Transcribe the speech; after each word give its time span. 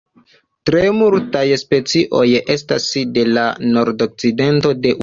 Tre 0.69 0.79
multaj 1.01 1.43
specioj 1.65 2.25
estas 2.57 2.89
de 3.19 3.31
la 3.37 3.49
nordokcidento 3.79 4.79
de 4.79 4.95
Usono. 4.95 4.99